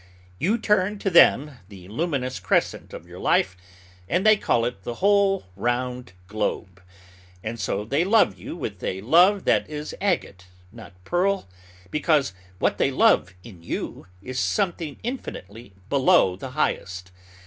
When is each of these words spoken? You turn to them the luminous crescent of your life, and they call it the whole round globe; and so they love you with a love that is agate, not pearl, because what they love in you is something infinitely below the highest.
You 0.39 0.57
turn 0.57 0.97
to 0.97 1.11
them 1.11 1.59
the 1.69 1.87
luminous 1.87 2.39
crescent 2.39 2.91
of 2.91 3.05
your 3.07 3.19
life, 3.19 3.55
and 4.09 4.25
they 4.25 4.35
call 4.35 4.65
it 4.65 4.81
the 4.81 4.95
whole 4.95 5.45
round 5.55 6.13
globe; 6.25 6.81
and 7.43 7.59
so 7.59 7.85
they 7.85 8.03
love 8.03 8.35
you 8.39 8.55
with 8.55 8.83
a 8.83 9.01
love 9.01 9.45
that 9.45 9.69
is 9.69 9.93
agate, 10.01 10.47
not 10.71 10.93
pearl, 11.03 11.47
because 11.91 12.33
what 12.57 12.79
they 12.79 12.89
love 12.89 13.35
in 13.43 13.61
you 13.61 14.07
is 14.23 14.39
something 14.39 14.97
infinitely 15.03 15.71
below 15.87 16.35
the 16.35 16.49
highest. 16.49 17.11